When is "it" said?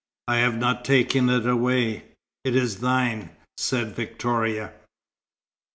1.29-1.45, 2.43-2.55